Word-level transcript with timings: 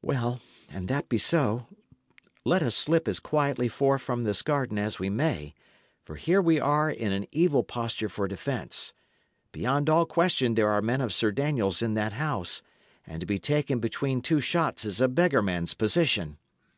Well, 0.00 0.40
an 0.70 0.86
that 0.86 1.10
be 1.10 1.18
so, 1.18 1.66
let 2.46 2.62
us 2.62 2.74
slip 2.74 3.06
as 3.06 3.20
quietly 3.20 3.68
forth 3.68 4.00
from 4.00 4.24
this 4.24 4.40
garden 4.40 4.78
as 4.78 4.98
we 4.98 5.10
may; 5.10 5.52
for 6.02 6.14
here 6.14 6.40
we 6.40 6.58
are 6.58 6.90
in 6.90 7.12
an 7.12 7.26
evil 7.30 7.62
posture 7.62 8.08
for 8.08 8.26
defence. 8.26 8.94
Beyond 9.52 9.90
all 9.90 10.06
question 10.06 10.54
there 10.54 10.70
are 10.70 10.80
men 10.80 11.02
of 11.02 11.12
Sir 11.12 11.30
Daniel's 11.30 11.82
in 11.82 11.92
that 11.92 12.14
house, 12.14 12.62
and 13.06 13.20
to 13.20 13.26
be 13.26 13.38
taken 13.38 13.78
between 13.78 14.22
two 14.22 14.40
shots 14.40 14.86
is 14.86 15.02
a 15.02 15.08
beggarman's 15.08 15.74
position. 15.74 16.38